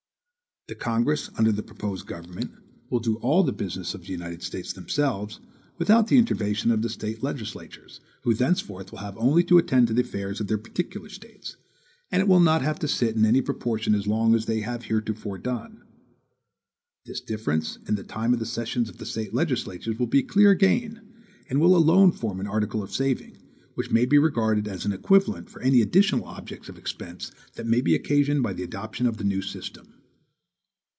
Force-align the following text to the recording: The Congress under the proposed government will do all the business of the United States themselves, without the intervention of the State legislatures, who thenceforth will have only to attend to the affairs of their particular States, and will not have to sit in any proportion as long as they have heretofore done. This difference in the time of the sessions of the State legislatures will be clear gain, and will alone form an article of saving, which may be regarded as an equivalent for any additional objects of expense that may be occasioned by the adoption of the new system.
The 0.67 0.75
Congress 0.75 1.29
under 1.37 1.51
the 1.51 1.63
proposed 1.63 2.05
government 2.07 2.51
will 2.89 3.01
do 3.01 3.17
all 3.17 3.43
the 3.43 3.51
business 3.51 3.93
of 3.93 4.03
the 4.03 4.13
United 4.13 4.41
States 4.41 4.71
themselves, 4.71 5.41
without 5.77 6.07
the 6.07 6.17
intervention 6.17 6.71
of 6.71 6.81
the 6.81 6.87
State 6.87 7.21
legislatures, 7.21 7.99
who 8.21 8.33
thenceforth 8.33 8.89
will 8.91 8.99
have 8.99 9.17
only 9.17 9.43
to 9.45 9.57
attend 9.57 9.87
to 9.89 9.93
the 9.93 9.99
affairs 10.03 10.39
of 10.39 10.47
their 10.47 10.57
particular 10.59 11.09
States, 11.09 11.57
and 12.09 12.25
will 12.25 12.39
not 12.39 12.61
have 12.61 12.79
to 12.79 12.87
sit 12.87 13.17
in 13.17 13.25
any 13.25 13.41
proportion 13.41 13.93
as 13.93 14.07
long 14.07 14.33
as 14.33 14.45
they 14.45 14.61
have 14.61 14.83
heretofore 14.83 15.37
done. 15.37 15.83
This 17.05 17.19
difference 17.19 17.77
in 17.85 17.95
the 17.95 18.03
time 18.05 18.31
of 18.31 18.39
the 18.39 18.45
sessions 18.45 18.87
of 18.87 18.97
the 18.97 19.05
State 19.05 19.33
legislatures 19.33 19.99
will 19.99 20.07
be 20.07 20.23
clear 20.23 20.53
gain, 20.55 21.01
and 21.49 21.59
will 21.59 21.75
alone 21.75 22.13
form 22.13 22.39
an 22.39 22.47
article 22.47 22.81
of 22.81 22.93
saving, 22.93 23.35
which 23.75 23.91
may 23.91 24.05
be 24.05 24.17
regarded 24.17 24.69
as 24.69 24.85
an 24.85 24.93
equivalent 24.93 25.49
for 25.49 25.59
any 25.61 25.81
additional 25.81 26.23
objects 26.23 26.69
of 26.69 26.77
expense 26.77 27.33
that 27.55 27.67
may 27.67 27.81
be 27.81 27.93
occasioned 27.93 28.41
by 28.41 28.53
the 28.53 28.63
adoption 28.63 29.05
of 29.05 29.17
the 29.17 29.25
new 29.25 29.41
system. 29.41 29.95